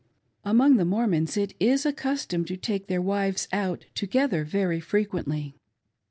[0.43, 5.53] Among the Mormons it is a custom to take their wives out together very frequently.